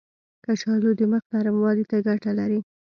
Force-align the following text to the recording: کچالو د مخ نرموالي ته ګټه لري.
کچالو 0.45 0.89
د 0.99 1.01
مخ 1.11 1.23
نرموالي 1.33 1.83
ته 1.89 1.97
ګټه 2.07 2.31
لري. 2.39 2.59